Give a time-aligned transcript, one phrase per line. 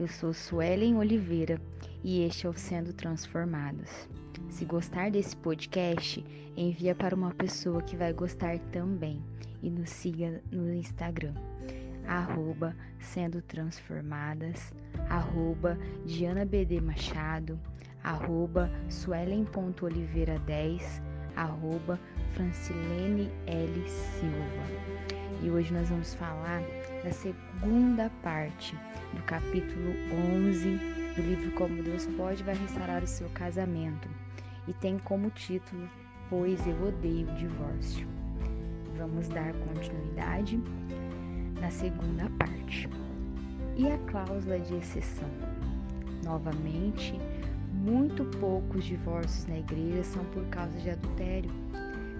[0.00, 1.60] Eu sou Suelen Oliveira
[2.02, 4.08] e este é o Sendo Transformadas.
[4.48, 6.24] Se gostar desse podcast,
[6.56, 9.22] envia para uma pessoa que vai gostar também
[9.62, 11.34] e nos siga no Instagram,
[12.06, 14.72] arroba Sendo Transformadas,
[15.10, 17.60] arroba Diana BD Machado,
[18.02, 21.02] arroba Suelen.oliveira10,
[21.36, 22.00] arroba
[22.32, 23.86] Francilene L.
[23.86, 25.19] Silva.
[25.42, 26.60] E hoje nós vamos falar
[27.02, 28.76] da segunda parte
[29.14, 29.94] do capítulo
[30.46, 30.78] 11
[31.16, 34.06] do livro Como Deus Pode Vai Restaurar o Seu Casamento
[34.68, 35.88] e tem como título
[36.28, 38.06] Pois Eu Odeio o Divórcio.
[38.98, 40.60] Vamos dar continuidade
[41.58, 42.86] na segunda parte.
[43.76, 45.30] E a cláusula de exceção?
[46.22, 47.18] Novamente,
[47.72, 51.50] muito poucos divórcios na igreja são por causa de adultério,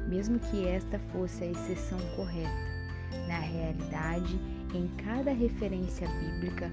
[0.08, 2.79] mesmo que esta fosse a exceção correta.
[3.26, 4.38] Na realidade,
[4.74, 6.70] em cada referência bíblica,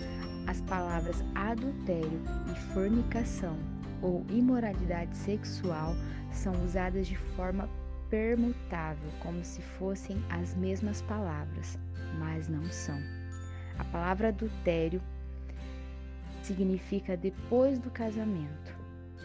[0.48, 2.22] as palavras adultério
[2.52, 3.58] e fornicação
[4.02, 5.94] ou imoralidade sexual
[6.32, 7.70] são usadas de forma
[8.10, 11.78] permutável, como se fossem as mesmas palavras,
[12.20, 12.98] mas não são.
[13.78, 15.02] A palavra adultério
[16.44, 18.78] significa depois do casamento.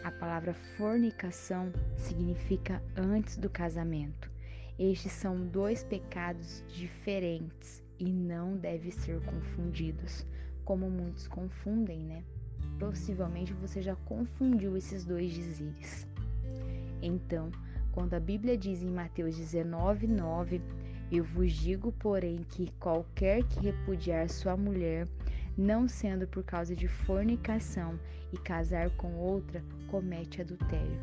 [0.03, 4.32] A palavra fornicação significa antes do casamento.
[4.77, 10.25] Estes são dois pecados diferentes e não devem ser confundidos,
[10.65, 12.23] como muitos confundem, né?
[12.79, 16.07] Possivelmente você já confundiu esses dois dizeres.
[17.01, 17.51] Então,
[17.91, 20.61] quando a Bíblia diz em Mateus 19, 9,
[21.11, 25.07] eu vos digo, porém, que qualquer que repudiar sua mulher,
[25.55, 27.99] não sendo por causa de fornicação
[28.31, 30.99] e casar com outra, comete adultério.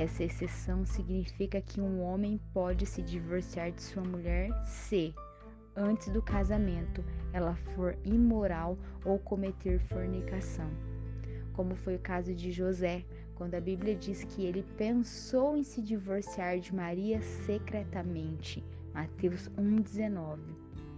[0.00, 5.14] Essa exceção significa que um homem pode se divorciar de sua mulher se,
[5.76, 10.70] antes do casamento, ela for imoral ou cometer fornicação.
[11.52, 15.82] Como foi o caso de José, quando a Bíblia diz que ele pensou em se
[15.82, 18.64] divorciar de Maria secretamente.
[18.94, 20.38] Mateus 1,19.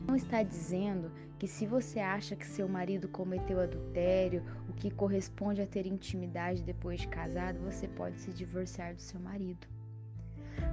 [0.07, 5.63] Não está dizendo que se você acha que seu marido cometeu adultério, o que corresponde
[5.63, 9.67] a ter intimidade depois de casado, você pode se divorciar do seu marido.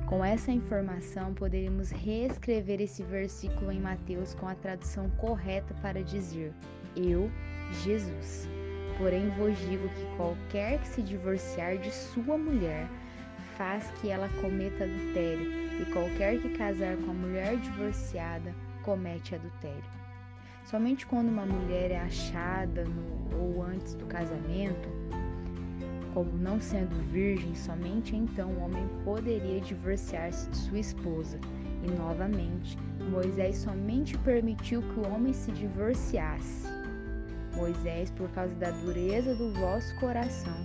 [0.08, 6.54] Com essa informação, poderíamos reescrever esse versículo em Mateus com a tradução correta para dizer:
[6.96, 7.32] Eu,
[7.84, 8.48] Jesus.
[8.98, 12.88] Porém, vos digo que qualquer que se divorciar de sua mulher
[13.56, 18.54] faz que ela cometa adultério, e qualquer que casar com a mulher divorciada
[18.84, 19.84] comete adultério.
[20.66, 24.88] Somente quando uma mulher é achada no, ou antes do casamento,
[26.14, 31.40] como não sendo virgem, somente então o homem poderia divorciar-se de sua esposa.
[31.84, 32.78] E novamente,
[33.10, 36.68] Moisés somente permitiu que o homem se divorciasse.
[37.56, 40.58] Moisés, por causa da dureza do vosso coração,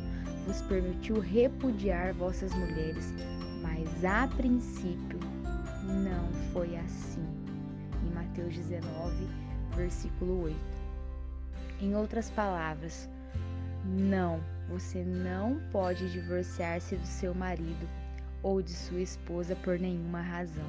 [0.47, 3.15] vos permitiu repudiar vossas mulheres,
[3.63, 5.19] mas a princípio
[5.85, 7.14] não foi assim.
[8.35, 9.29] Mateus 19,
[9.77, 10.57] versículo 8.
[11.81, 13.09] Em outras palavras,
[13.85, 17.89] não, você não pode divorciar-se do seu marido
[18.43, 20.69] ou de sua esposa por nenhuma razão.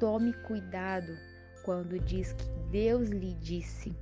[0.00, 1.18] Tome cuidado
[1.62, 3.94] quando diz que Deus lhe disse: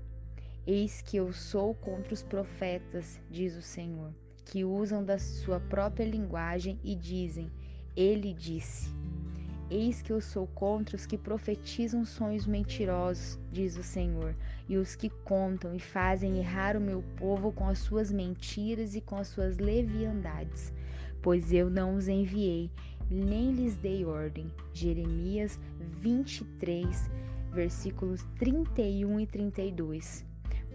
[0.65, 4.15] Eis que eu sou contra os profetas, diz o Senhor,
[4.45, 7.51] que usam da sua própria linguagem e dizem:
[7.97, 8.89] Ele disse.
[9.71, 14.37] Eis que eu sou contra os que profetizam sonhos mentirosos, diz o Senhor,
[14.69, 19.01] e os que contam e fazem errar o meu povo com as suas mentiras e
[19.01, 20.73] com as suas leviandades.
[21.23, 22.71] Pois eu não os enviei,
[23.11, 24.53] nem lhes dei ordem.
[24.75, 25.59] Jeremias
[25.99, 27.11] 23,
[27.51, 30.27] versículos 31 e 32.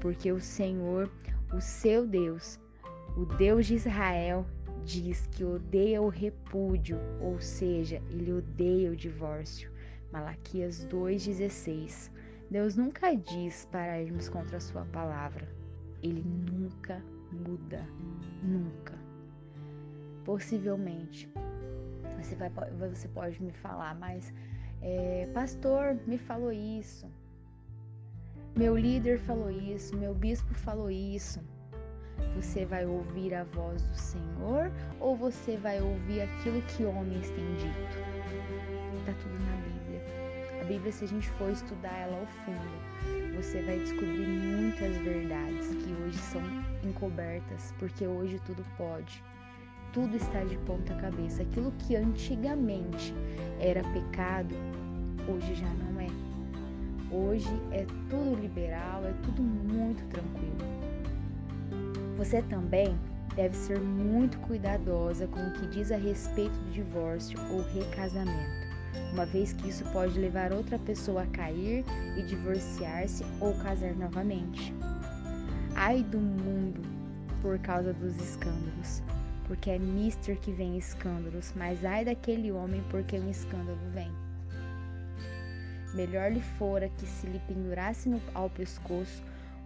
[0.02, 1.12] Porque o Senhor,
[1.54, 2.60] o seu Deus,
[3.16, 4.46] o Deus de Israel,
[4.90, 9.72] diz que odeia o repúdio, ou seja, ele odeia o divórcio.
[10.12, 12.12] Malaquias 2,16.
[12.50, 15.48] Deus nunca diz para irmos contra a sua palavra.
[16.02, 17.86] Ele nunca muda.
[18.42, 18.98] Nunca.
[20.26, 21.32] Possivelmente.
[22.18, 22.50] Você, vai,
[22.90, 24.34] você pode me falar, mas
[24.82, 27.06] é, pastor me falou isso.
[28.58, 31.40] Meu líder falou isso, meu bispo falou isso.
[32.36, 37.56] Você vai ouvir a voz do Senhor ou você vai ouvir aquilo que homens têm
[37.56, 38.00] dito?
[39.00, 40.02] Está tudo na Bíblia.
[40.62, 45.68] A Bíblia, se a gente for estudar ela ao fundo, você vai descobrir muitas verdades
[45.76, 46.42] que hoje são
[46.84, 49.24] encobertas, porque hoje tudo pode.
[49.94, 51.42] Tudo está de ponta cabeça.
[51.42, 53.14] Aquilo que antigamente
[53.60, 54.54] era pecado,
[55.28, 56.08] hoje já não é.
[57.12, 60.79] Hoje é tudo liberal, é tudo muito tranquilo.
[62.20, 63.00] Você também
[63.34, 68.68] deve ser muito cuidadosa com o que diz a respeito do divórcio ou recasamento,
[69.14, 71.86] uma vez que isso pode levar outra pessoa a cair
[72.18, 74.74] e divorciar-se ou casar novamente.
[75.76, 76.82] Ai do mundo
[77.42, 79.02] por causa dos escândalos,
[79.48, 84.12] porque é mister que vem escândalos, mas ai daquele homem porque um escândalo vem.
[85.94, 89.24] Melhor lhe fora que se lhe pendurasse no, ao pescoço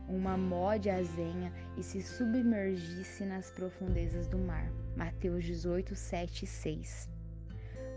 [0.08, 4.72] uma mó de azenha e se submergisse nas profundezas do mar.
[4.96, 7.10] Mateus 18, 7 e 6.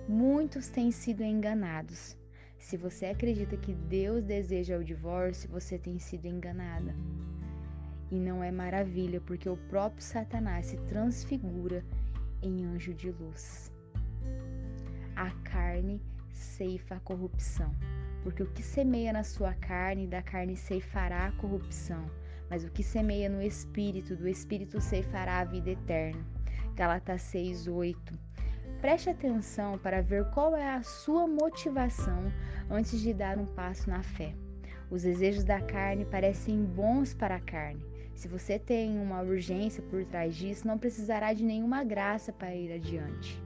[0.09, 2.17] Muitos têm sido enganados.
[2.59, 6.95] Se você acredita que Deus deseja o divórcio, você tem sido enganada.
[8.11, 11.85] E não é maravilha, porque o próprio Satanás se transfigura
[12.41, 13.73] em anjo de luz.
[15.17, 16.01] A carne
[16.33, 17.75] ceifa a corrupção
[18.27, 22.11] porque o que semeia na sua carne, da carne ceifará a corrupção,
[22.51, 26.27] mas o que semeia no espírito, do espírito ceifará a vida eterna.
[26.75, 28.19] Galatas 6:8.
[28.81, 32.25] Preste atenção para ver qual é a sua motivação
[32.69, 34.35] antes de dar um passo na fé.
[34.91, 37.87] Os desejos da carne parecem bons para a carne.
[38.13, 42.73] Se você tem uma urgência por trás disso, não precisará de nenhuma graça para ir
[42.73, 43.41] adiante.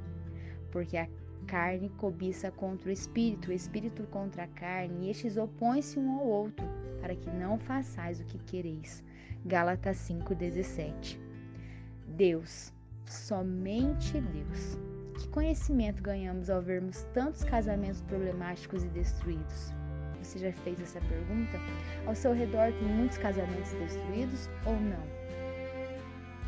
[0.72, 1.06] Porque a
[1.50, 6.24] carne cobiça contra o espírito, o espírito contra a carne, e estes opõem-se um ao
[6.24, 6.64] outro,
[7.00, 9.02] para que não façais o que quereis.
[9.44, 11.18] Gálatas 5:17.
[12.06, 12.72] Deus,
[13.04, 14.78] somente Deus.
[15.18, 19.72] Que conhecimento ganhamos ao vermos tantos casamentos problemáticos e destruídos?
[20.22, 21.58] Você já fez essa pergunta?
[22.06, 25.02] Ao seu redor tem muitos casamentos destruídos ou não?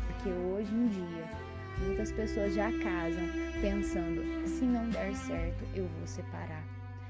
[0.07, 3.23] Porque hoje em dia Muitas pessoas já casam
[3.61, 6.63] pensando: se não der certo, eu vou separar.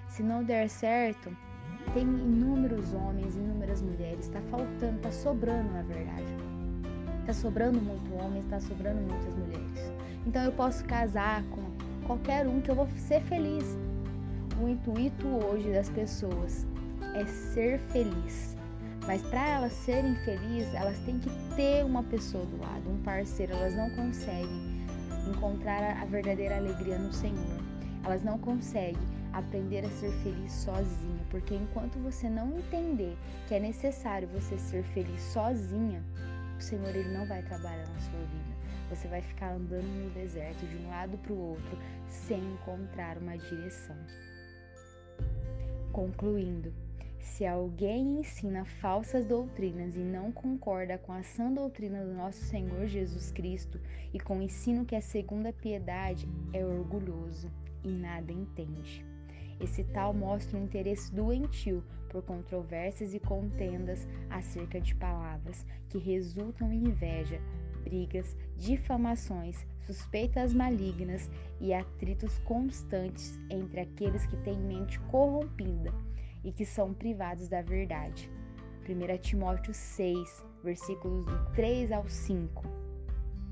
[0.07, 1.36] Se não der certo,
[1.94, 6.27] tem inúmeros homens, inúmeras mulheres, está faltando, está sobrando na verdade.
[7.21, 9.94] Está sobrando muito homens, está sobrando muitas mulheres.
[10.25, 11.62] Então eu posso casar com
[12.06, 13.77] qualquer um que eu vou ser feliz.
[14.62, 16.68] O intuito hoje das pessoas
[17.15, 18.52] é ser feliz
[19.05, 23.53] mas para elas serem felizes, elas têm que ter uma pessoa do lado, um parceiro.
[23.53, 24.83] Elas não conseguem
[25.27, 27.61] encontrar a verdadeira alegria no Senhor.
[28.05, 29.01] Elas não conseguem
[29.33, 33.17] aprender a ser feliz sozinha, porque enquanto você não entender
[33.47, 36.03] que é necessário você ser feliz sozinha,
[36.57, 38.53] o Senhor ele não vai trabalhar na sua vida.
[38.89, 41.77] Você vai ficar andando no deserto de um lado para o outro
[42.07, 43.97] sem encontrar uma direção.
[45.91, 46.71] Concluindo,
[47.24, 52.86] se alguém ensina falsas doutrinas e não concorda com a sã doutrina do nosso Senhor
[52.86, 53.80] Jesus Cristo
[54.14, 57.50] e com o ensino que é segundo a piedade, é orgulhoso
[57.81, 59.06] e nada entende.
[59.60, 66.74] Esse tal mostra um interesse doentio por controvérsias e contendas acerca de palavras que resultam
[66.74, 67.40] em inveja,
[67.84, 71.31] brigas, difamações, suspeitas malignas
[71.62, 75.92] e atritos constantes entre aqueles que têm mente corrompida
[76.44, 78.30] e que são privados da verdade.
[78.88, 82.63] 1 Timóteo 6, versículos do 3 ao 5.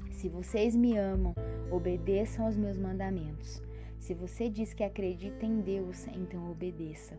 [0.10, 1.34] Se vocês me amam,
[1.72, 3.62] obedeçam aos meus mandamentos.
[3.98, 7.18] Se você diz que acredita em Deus, então obedeça.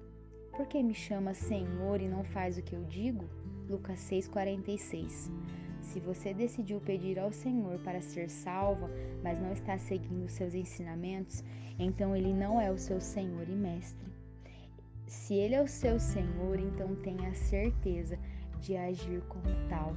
[0.53, 3.25] Por que me chama Senhor e não faz o que eu digo?
[3.69, 5.31] Lucas 6,46.
[5.81, 8.91] Se você decidiu pedir ao Senhor para ser salva,
[9.23, 11.43] mas não está seguindo seus ensinamentos,
[11.79, 14.12] então ele não é o seu Senhor e Mestre.
[15.13, 18.19] Se ele é o seu Senhor, então tenha certeza
[18.61, 19.95] de agir como tal.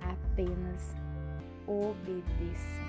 [0.00, 0.96] Apenas
[1.68, 2.82] obedeça.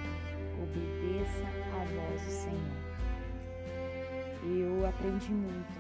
[0.64, 2.76] Obedeça a voz do Senhor.
[4.44, 5.80] Eu aprendi muito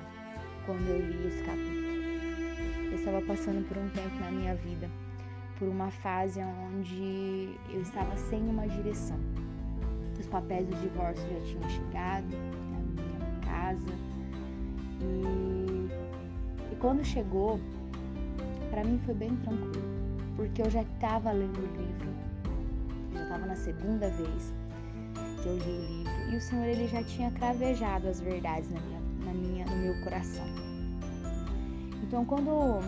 [0.67, 2.91] quando eu li esse capítulo.
[2.91, 4.87] Eu estava passando por um tempo na minha vida,
[5.57, 9.19] por uma fase onde eu estava sem uma direção.
[10.19, 12.29] Os papéis do divórcio já tinham chegado
[12.71, 14.14] na minha casa
[15.05, 17.59] e, e quando chegou,
[18.69, 19.87] para mim foi bem tranquilo,
[20.35, 22.09] porque eu já estava lendo o livro,
[23.13, 24.53] já estava na segunda vez
[25.41, 28.79] que eu li o livro e o Senhor ele já tinha cravejado as verdades na
[28.81, 30.45] minha, na minha, no meu coração.
[32.03, 32.79] Então, quando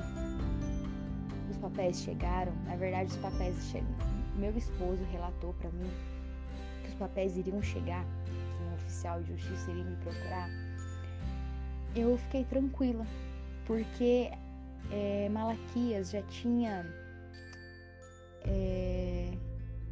[1.50, 3.96] os papéis chegaram, na verdade os papéis chegaram.
[4.38, 5.90] Meu esposo relatou para mim
[6.84, 10.50] que os papéis iriam chegar, que um oficial de justiça iria me procurar
[11.96, 13.06] eu fiquei tranquila,
[13.66, 14.32] porque
[14.92, 16.86] é, Malaquias já tinha
[18.42, 19.32] é,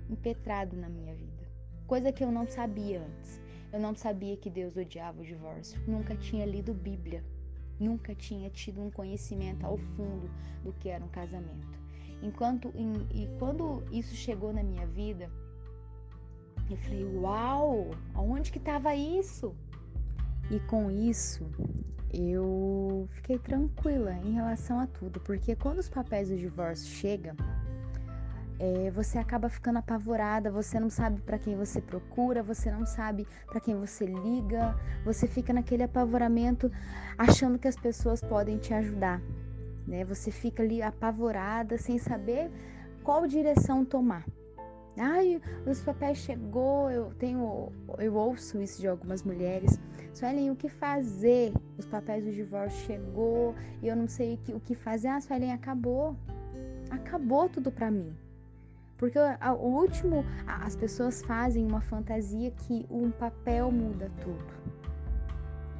[0.10, 1.48] impetrado na minha vida,
[1.88, 3.46] coisa que eu não sabia antes.
[3.74, 7.22] Eu não sabia que Deus odiava o divórcio, nunca tinha lido Bíblia,
[7.78, 10.30] nunca tinha tido um conhecimento ao fundo
[10.64, 11.78] do que era um casamento.
[12.24, 15.30] Enquanto em, e quando isso chegou na minha vida,
[16.70, 19.54] eu falei, uau, aonde que estava isso?
[20.50, 21.50] E com isso,
[22.14, 27.36] eu fiquei tranquila em relação a tudo, porque quando os papéis do divórcio chegam,
[28.60, 33.28] é, você acaba ficando apavorada, você não sabe para quem você procura, você não sabe
[33.48, 36.72] para quem você liga, você fica naquele apavoramento
[37.18, 39.22] achando que as pessoas podem te ajudar,
[39.86, 40.06] né?
[40.06, 42.50] Você fica ali apavorada sem saber
[43.04, 44.26] qual direção tomar.
[44.98, 49.80] Ai, os papéis chegou, eu tenho, eu ouço isso de algumas mulheres.
[50.14, 51.52] Suelen, o que fazer?
[51.78, 55.10] Os papéis do divórcio chegou e eu não sei o que fazer.
[55.10, 56.16] Ah, Suelen, acabou.
[56.90, 58.16] Acabou tudo para mim.
[58.98, 64.46] Porque o último, as pessoas fazem uma fantasia que um papel muda tudo.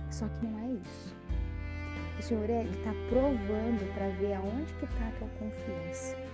[0.10, 1.16] Só que não é isso.
[2.20, 6.25] O Senhor está provando para ver aonde que está a tua confiança.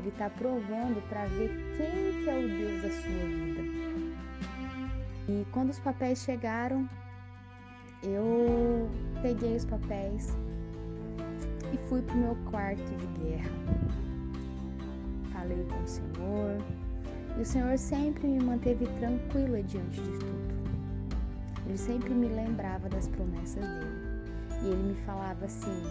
[0.00, 3.60] Ele está provando para ver quem que é o Deus da sua vida.
[5.28, 6.88] E quando os papéis chegaram,
[8.02, 8.88] eu
[9.20, 10.34] peguei os papéis
[11.70, 13.50] e fui para o meu quarto de guerra.
[15.34, 16.64] Falei com o Senhor
[17.36, 20.60] e o Senhor sempre me manteve tranquila diante de tudo.
[21.66, 24.24] Ele sempre me lembrava das promessas dele.
[24.62, 25.82] E ele me falava assim: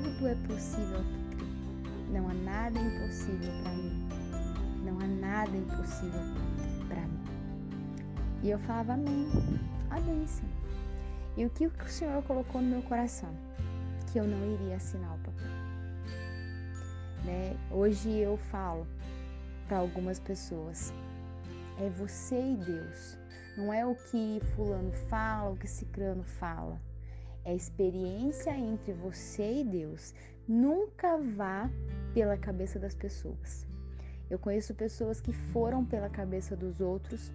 [0.00, 1.21] tudo é possível
[2.12, 4.08] não há nada impossível para mim.
[4.84, 6.20] Não há nada impossível
[6.86, 7.24] para mim.
[8.42, 9.26] E eu falava amém.
[9.90, 10.52] Amém, Senhor.
[11.36, 13.34] E o que o Senhor colocou no meu coração?
[14.12, 15.50] Que eu não iria assinar o papel.
[17.24, 17.56] Né?
[17.70, 18.86] Hoje eu falo
[19.66, 20.92] para algumas pessoas:
[21.80, 23.18] é você e Deus.
[23.56, 26.80] Não é o que Fulano fala, o que Cicrano fala.
[27.44, 30.14] É a experiência entre você e Deus.
[30.46, 31.70] Nunca vá
[32.12, 33.66] pela cabeça das pessoas.
[34.28, 37.32] Eu conheço pessoas que foram pela cabeça dos outros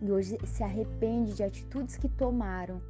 [0.00, 2.80] e hoje se arrepende de atitudes que tomaram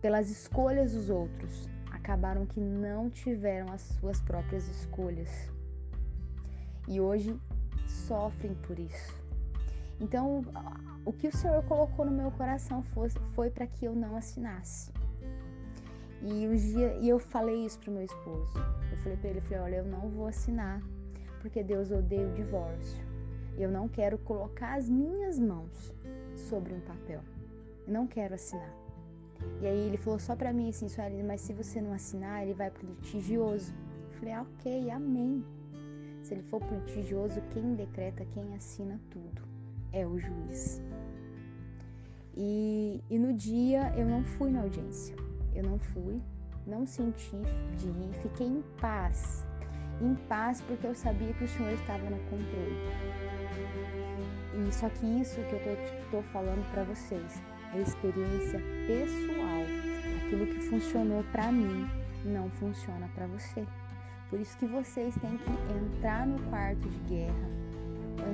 [0.00, 1.68] pelas escolhas dos outros.
[1.90, 5.28] Acabaram que não tiveram as suas próprias escolhas.
[6.86, 7.38] E hoje
[7.86, 9.14] sofrem por isso.
[10.00, 10.42] Então,
[11.04, 14.92] o que o Senhor colocou no meu coração foi, foi para que eu não assinasse.
[16.22, 18.58] E, um dia, e eu falei isso pro meu esposo.
[18.90, 20.82] Eu falei para ele, falei, olha, eu não vou assinar,
[21.40, 23.06] porque Deus odeia o divórcio.
[23.56, 25.94] Eu não quero colocar as minhas mãos
[26.34, 27.20] sobre um papel.
[27.86, 28.74] Eu não quero assinar.
[29.60, 32.54] E aí ele falou só para mim assim, Sueli, mas se você não assinar, ele
[32.54, 33.72] vai pro litigioso.
[34.12, 35.44] Eu falei, ah, ok, amém.
[36.22, 39.42] Se ele for pro litigioso, quem decreta, quem assina tudo
[39.92, 40.82] é o juiz.
[42.36, 45.16] E, e no dia eu não fui na audiência.
[45.54, 46.20] Eu não fui,
[46.66, 47.36] não senti
[47.76, 49.46] de ir, fiquei em paz.
[50.00, 52.76] Em paz porque eu sabia que o Senhor estava no controle.
[54.54, 57.42] E só que isso que eu estou falando para vocês
[57.74, 59.62] é experiência pessoal.
[60.24, 61.88] Aquilo que funcionou para mim
[62.24, 63.64] não funciona para você.
[64.30, 67.48] Por isso que vocês têm que entrar no quarto de guerra,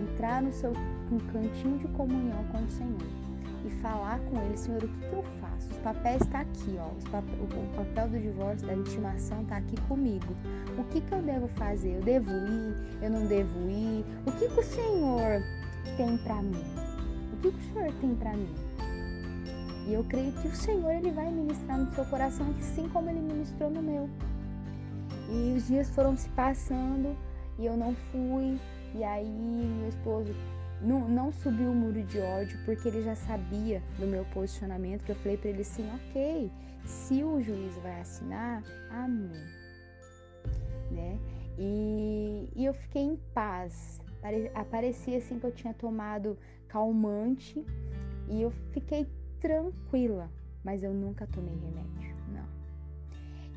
[0.02, 3.23] entrar no seu um cantinho de comunhão com o Senhor
[3.64, 5.71] e falar com ele, Senhor, o que, que eu faço?
[5.71, 6.88] Os papéis está aqui, ó.
[6.88, 10.35] o, papel do divórcio, da intimação está aqui comigo.
[10.78, 11.94] O que, que eu devo fazer?
[11.97, 13.02] Eu devo ir?
[13.02, 14.04] Eu não devo ir?
[14.26, 15.42] O que, que o Senhor
[15.97, 16.64] tem para mim?
[17.33, 18.54] O que, que o Senhor tem para mim?
[19.87, 23.21] E eu creio que o Senhor ele vai ministrar no seu coração, assim como ele
[23.21, 24.09] ministrou no meu.
[25.28, 27.16] E os dias foram se passando
[27.59, 28.59] e eu não fui.
[28.94, 30.35] E aí meu esposo
[30.84, 35.12] não, não subiu o muro de ódio porque ele já sabia do meu posicionamento, que
[35.12, 36.50] eu falei para ele assim, ok,
[36.84, 39.32] se o juiz vai assinar, amém.
[40.90, 41.18] Né?
[41.58, 44.00] E, e eu fiquei em paz.
[44.54, 46.38] Aparecia assim que eu tinha tomado
[46.68, 47.64] calmante
[48.28, 49.06] e eu fiquei
[49.40, 50.30] tranquila,
[50.62, 52.46] mas eu nunca tomei remédio, não.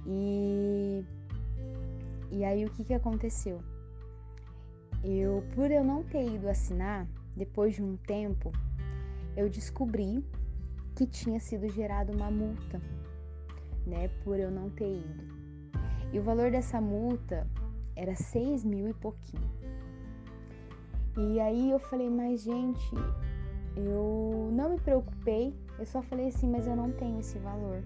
[0.05, 1.05] E,
[2.31, 3.62] e aí o que, que aconteceu?
[5.03, 7.07] Eu, por eu não ter ido assinar,
[7.38, 8.51] depois de um tempo,
[9.36, 10.25] eu descobri
[10.96, 12.82] que tinha sido gerada uma multa,
[13.86, 15.24] né, por eu não ter ido.
[16.12, 17.48] E o valor dessa multa
[17.96, 19.51] era seis mil e pouquinho.
[21.15, 22.91] E aí eu falei, mas gente,
[23.75, 27.84] eu não me preocupei, eu só falei assim, mas eu não tenho esse valor.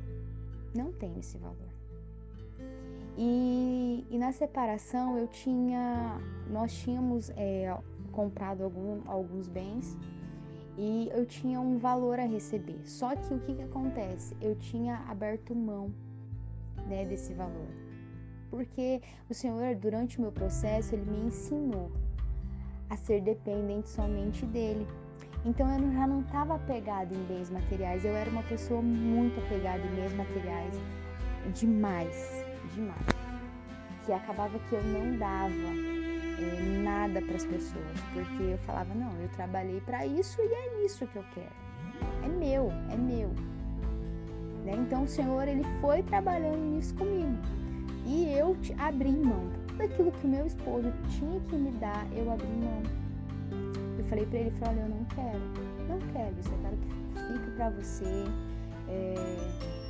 [0.74, 1.72] Não tenho esse valor.
[3.18, 6.18] E, e na separação eu tinha,
[6.50, 7.78] nós tínhamos é,
[8.12, 9.98] comprado algum, alguns bens
[10.78, 12.80] e eu tinha um valor a receber.
[12.86, 14.36] Só que o que, que acontece?
[14.42, 15.94] Eu tinha aberto mão
[16.88, 17.68] né, desse valor.
[18.50, 21.90] porque o Senhor, durante o meu processo, ele me ensinou
[22.90, 24.86] a ser dependente somente dele.
[25.46, 29.82] Então eu já não estava apegada em bens materiais, eu era uma pessoa muito apegada
[29.82, 30.76] em bens materiais,
[31.54, 33.06] demais, demais.
[34.06, 35.91] Que acabava que eu não dava
[36.84, 41.06] nada para as pessoas, porque eu falava: não, eu trabalhei para isso e é isso
[41.08, 41.62] que eu quero.
[42.24, 43.30] É meu, é meu.
[44.66, 44.76] Né?
[44.78, 47.38] Então o Senhor ele foi trabalhando nisso comigo
[48.06, 49.50] e eu abri mão.
[49.68, 52.84] Tudo aquilo que o meu esposo tinha que me dar, eu abri mão.
[53.98, 55.40] Eu falei para ele, falei, olha, eu não quero,
[55.88, 58.26] não quero isso, eu quero que fique para você.
[58.88, 59.16] É,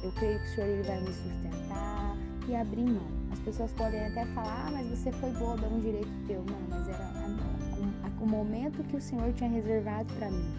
[0.03, 2.17] eu creio que o Senhor ele vai me sustentar
[2.47, 3.20] e abrir mão.
[3.31, 6.43] As pessoas podem até falar, ah, mas você foi boba, é um direito teu.
[6.43, 10.53] Não, mas era a, a, o momento que o Senhor tinha reservado para mim.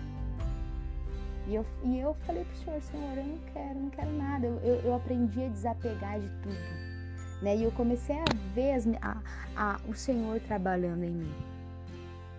[1.49, 4.47] E eu, e eu falei pro Senhor, Senhor, eu não quero, não quero nada.
[4.47, 7.43] Eu, eu, eu aprendi a desapegar de tudo.
[7.43, 7.57] Né?
[7.57, 8.25] E eu comecei a
[8.55, 9.23] ver as, a,
[9.57, 11.52] a, o Senhor trabalhando em mim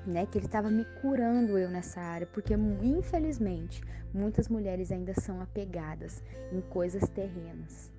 [0.06, 3.82] né, que ele estava me curando eu nessa área, porque infelizmente
[4.13, 7.92] muitas mulheres ainda são apegadas em coisas terrenas.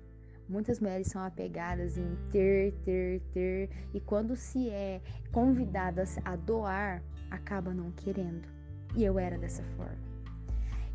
[0.47, 7.01] Muitas mulheres são apegadas em ter, ter, ter, e quando se é convidadas a doar,
[7.31, 8.47] acaba não querendo.
[8.95, 9.97] E eu era dessa forma.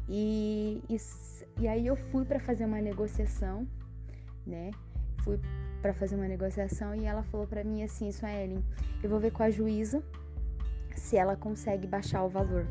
[0.08, 0.96] E, e,
[1.60, 3.66] e aí eu fui para fazer uma negociação,
[4.46, 4.70] né?
[5.24, 5.38] Fui
[5.82, 8.64] para fazer uma negociação e ela falou para mim assim, Suelen,
[9.02, 10.02] eu vou ver com a juíza
[10.94, 12.66] se ela consegue baixar o valor.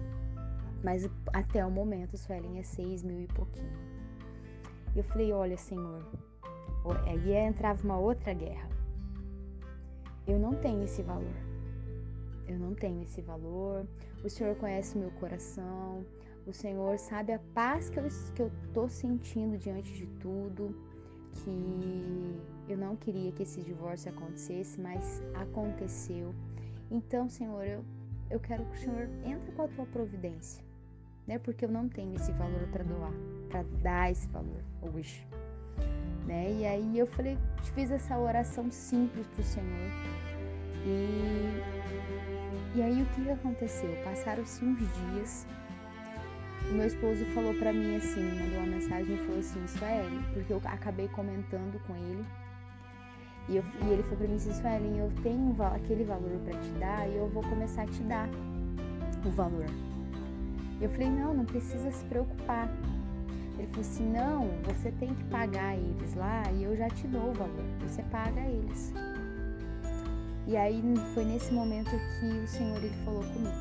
[0.84, 3.90] Mas até o momento, Suelen, é 6 mil e pouquinho.
[4.96, 6.06] Eu falei, olha, Senhor,
[7.06, 8.70] aí entrava uma outra guerra.
[10.28, 11.36] Eu não tenho esse valor.
[12.48, 13.86] Eu não tenho esse valor.
[14.24, 16.06] O Senhor conhece meu coração.
[16.46, 20.76] O Senhor sabe a paz que eu, que eu tô sentindo diante de tudo.
[21.34, 26.34] Que eu não queria que esse divórcio acontecesse, mas aconteceu.
[26.92, 27.84] Então, Senhor, eu
[28.30, 30.64] eu quero que o Senhor entre com a tua providência,
[31.26, 31.40] né?
[31.40, 33.14] Porque eu não tenho esse valor para doar,
[33.50, 35.28] para dar esse valor hoje,
[36.30, 36.52] né?
[36.60, 37.38] E aí eu falei,
[37.74, 39.92] fiz essa oração simples pro Senhor.
[40.86, 41.80] E
[42.76, 43.90] e aí o que aconteceu?
[44.04, 45.48] Passaram-se uns dias.
[46.70, 50.54] O meu esposo falou para mim assim, mandou uma mensagem e falou assim, Sueli, porque
[50.54, 52.24] eu acabei comentando com ele
[53.50, 56.70] e, eu, e ele falou pra mim assim, Suelen, eu tenho aquele valor para te
[56.80, 58.30] dar e eu vou começar a te dar
[59.26, 59.66] o valor.
[60.80, 62.70] Eu falei, não, não precisa se preocupar.
[63.60, 67.30] Ele falou assim, não, você tem que pagar eles lá e eu já te dou
[67.30, 67.66] o valor.
[67.82, 68.94] Você paga eles.
[70.48, 70.82] E aí
[71.14, 73.54] foi nesse momento que o Senhor ele falou comigo,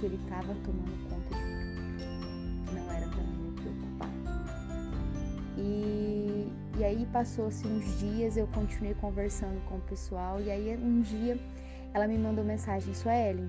[0.00, 4.10] que ele estava tomando conta de que não era para mim me preocupar.
[5.56, 6.14] E
[6.76, 11.38] e aí passou-se uns dias, eu continuei conversando com o pessoal e aí um dia
[11.92, 13.48] ela me mandou mensagem, Suelen,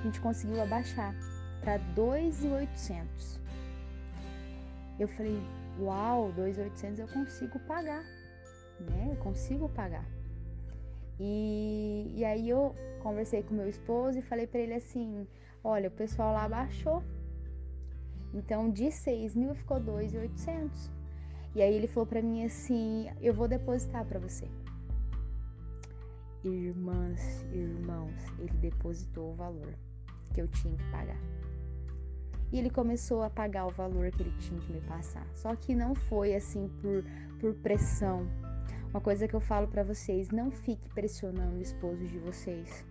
[0.00, 1.14] a gente conseguiu abaixar
[1.60, 3.43] para 2.800.
[4.98, 5.38] Eu falei,
[5.80, 8.04] uau, 2.800 eu consigo pagar,
[8.80, 9.08] né?
[9.10, 10.06] Eu consigo pagar.
[11.18, 15.26] E, e aí eu conversei com meu esposo e falei para ele assim,
[15.62, 17.02] olha, o pessoal lá abaixou.
[18.32, 20.90] Então de 6 mil ficou 2.800.
[21.54, 24.48] E aí ele falou para mim assim: "Eu vou depositar para você".
[26.42, 29.72] Irmãs, irmãos, ele depositou o valor
[30.34, 31.18] que eu tinha que pagar.
[32.54, 35.26] E ele começou a pagar o valor que ele tinha que me passar.
[35.34, 37.02] Só que não foi assim por,
[37.40, 38.28] por pressão.
[38.90, 42.86] Uma coisa que eu falo para vocês, não fique pressionando o esposo de vocês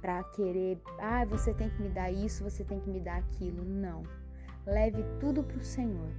[0.00, 3.64] para querer, ah, você tem que me dar isso, você tem que me dar aquilo.
[3.64, 4.02] Não.
[4.66, 6.10] Leve tudo pro Senhor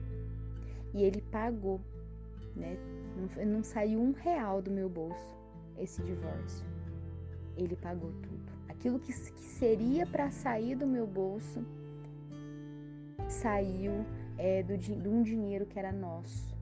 [0.93, 1.81] e ele pagou,
[2.55, 2.77] né?
[3.35, 5.37] Não, não saiu um real do meu bolso
[5.77, 6.65] esse divórcio.
[7.57, 8.49] Ele pagou tudo.
[8.69, 11.65] Aquilo que, que seria para sair do meu bolso
[13.31, 14.05] saiu
[14.37, 16.55] é, do, de um dinheiro que era nosso.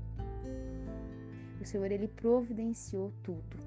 [1.59, 3.57] O Senhor ele providenciou tudo.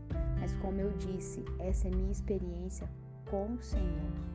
[0.41, 2.88] Mas como eu disse, essa é minha experiência
[3.31, 4.33] com o Senhor.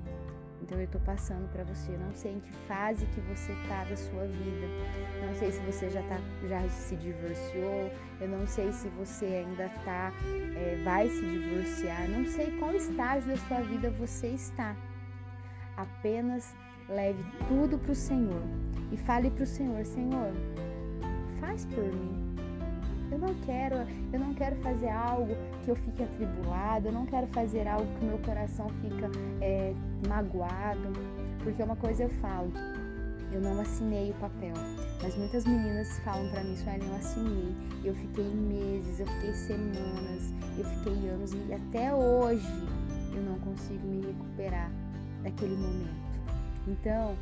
[0.61, 1.91] Então eu estou passando para você.
[1.91, 4.67] Eu não sei em que fase que você está da sua vida.
[5.25, 7.91] Não sei se você já tá, já se divorciou.
[8.19, 10.11] Eu não sei se você ainda tá,
[10.55, 12.09] é, vai se divorciar.
[12.09, 14.75] Não sei qual estágio da sua vida você está.
[15.77, 16.55] Apenas
[16.89, 18.41] leve tudo para o Senhor
[18.91, 20.31] e fale para o Senhor, Senhor,
[21.39, 22.27] faz por mim.
[23.11, 23.75] Eu não quero,
[24.11, 28.05] eu não quero fazer algo que eu fique atribulado, eu não quero fazer algo que
[28.05, 29.09] meu coração fica
[29.41, 29.73] é,
[30.07, 30.91] magoado,
[31.43, 32.51] porque uma coisa eu falo,
[33.31, 34.53] Eu não assinei o papel,
[35.01, 37.55] mas muitas meninas falam para mim, Suelen, eu assinei.
[37.83, 42.47] Eu fiquei meses, eu fiquei semanas, eu fiquei anos e até hoje
[43.13, 44.71] eu não consigo me recuperar
[45.23, 46.07] daquele momento.
[46.67, 47.15] Então,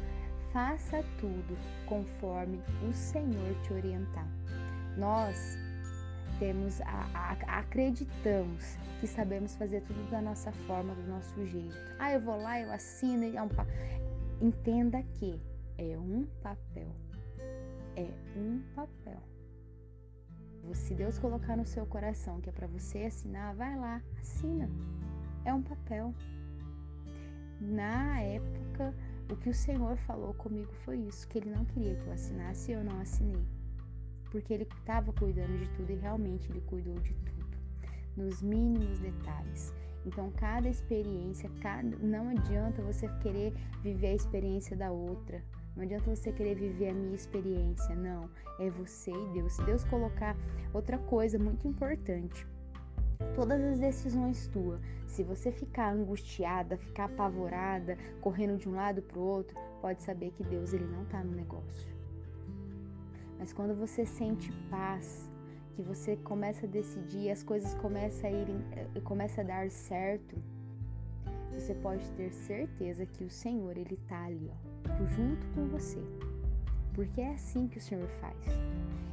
[0.56, 4.26] faça tudo conforme o Senhor te orientar.
[4.98, 5.58] Nós
[6.40, 11.76] temos a, a, acreditamos que sabemos fazer tudo da nossa forma, do nosso jeito.
[12.00, 13.68] Ah, eu vou lá, eu assino, é um pa...
[14.42, 15.38] entenda que
[15.78, 16.96] é um papel.
[17.98, 19.22] É um papel.
[20.74, 24.70] Se Deus colocar no seu coração que é para você assinar, vai lá, assina.
[25.44, 26.16] É um papel.
[27.60, 28.94] Na época,
[29.30, 32.72] o que o Senhor falou comigo foi isso, que ele não queria que eu assinasse
[32.72, 33.46] e eu não assinei
[34.36, 37.58] porque ele estava cuidando de tudo e realmente ele cuidou de tudo,
[38.18, 39.74] nos mínimos detalhes.
[40.06, 45.42] Então, cada experiência, cada, não adianta você querer viver a experiência da outra.
[45.74, 48.30] Não adianta você querer viver a minha experiência, não.
[48.60, 49.54] É você e Deus.
[49.54, 50.36] Se Deus colocar
[50.74, 52.46] outra coisa muito importante,
[53.36, 59.20] todas as decisões tuas, se você ficar angustiada, ficar apavorada, correndo de um lado para
[59.20, 61.94] o outro, pode saber que Deus ele não está no negócio.
[63.38, 65.30] Mas quando você sente paz,
[65.76, 70.36] que você começa a decidir, as coisas começam a ir, eh, começa a dar certo,
[71.54, 76.02] você pode ter certeza que o Senhor ele tá ali, ó, junto com você.
[76.94, 78.38] Porque é assim que o Senhor faz.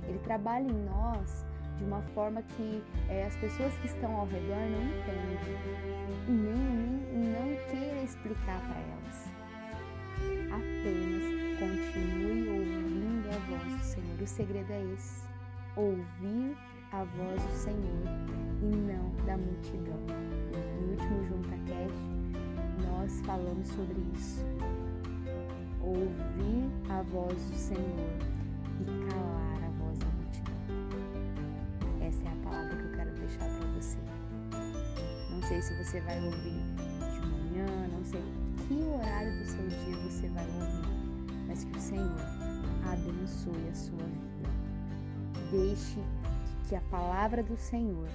[0.09, 1.45] Ele trabalha em nós
[1.79, 5.39] de uma forma que é, as pessoas que estão ao redor não entendem
[6.29, 9.31] e nem, nem não queira explicar para elas.
[10.53, 14.23] Apenas continue ouvindo a voz do Senhor.
[14.23, 15.27] O segredo é esse:
[15.77, 16.57] ouvir
[16.93, 18.05] a voz do Senhor
[18.61, 19.99] e não da multidão.
[20.81, 22.23] No último JuntaCast,
[22.87, 24.45] nós falamos sobre isso.
[25.81, 28.11] Ouvir a voz do Senhor
[28.81, 29.32] e calar
[35.43, 36.63] Não sei se você vai ouvir
[37.11, 38.23] de manhã, não sei
[38.69, 40.89] que horário do seu dia você vai ouvir,
[41.49, 42.17] mas que o Senhor
[42.85, 44.49] abençoe a sua vida.
[45.51, 45.99] Deixe
[46.69, 48.09] que a palavra do Senhor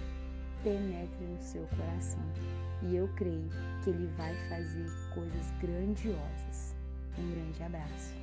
[0.63, 2.23] penetre no seu coração
[2.83, 3.49] e eu creio
[3.83, 6.75] que Ele vai fazer coisas grandiosas.
[7.19, 8.13] Um grande abraço.